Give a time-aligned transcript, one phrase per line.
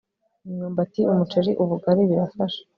[0.47, 2.61] imyumbati, umuceri, ubugari birafasha